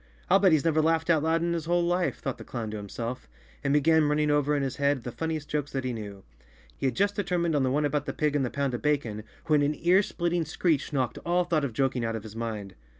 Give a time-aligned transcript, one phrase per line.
[0.31, 2.77] "I'll bet he's never laughed out loud in his whole life," thought the clown to
[2.77, 3.29] himself,
[3.63, 6.23] and began running over in his head the funniest jokes that he knew.
[6.75, 8.81] He had just de¬ termined on the one about the pig and the pound of
[8.81, 12.73] bacon, when an ear splitting screech knocked all thought of joking out of his mind.